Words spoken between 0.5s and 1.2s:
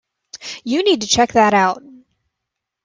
You need to